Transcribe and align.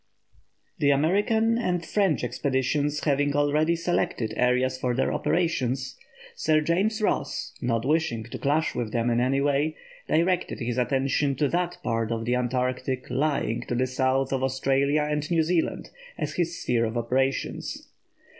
The 0.79 0.89
American 0.89 1.59
and 1.59 1.85
French 1.85 2.23
expeditions 2.23 3.03
having 3.03 3.35
already 3.35 3.75
selected 3.75 4.33
areas 4.35 4.75
for 4.79 4.95
their 4.95 5.13
operations, 5.13 5.95
Sir 6.33 6.59
James 6.59 7.03
Ross, 7.03 7.53
not 7.61 7.85
wishing 7.85 8.23
to 8.23 8.39
clash 8.39 8.73
with 8.73 8.91
them 8.93 9.11
in 9.11 9.19
any 9.21 9.41
way, 9.41 9.75
directed 10.07 10.59
his 10.59 10.79
attention 10.79 11.35
to 11.35 11.47
that 11.49 11.77
part 11.83 12.11
of 12.11 12.25
the 12.25 12.33
Antarctic 12.33 13.11
lying 13.11 13.61
to 13.67 13.75
the 13.75 13.85
south 13.85 14.33
of 14.33 14.41
Australia 14.41 15.03
and 15.07 15.29
New 15.29 15.43
Zealand 15.43 15.91
as 16.17 16.33
his 16.33 16.59
sphere 16.59 16.85
of 16.85 16.97
operations. 16.97 17.87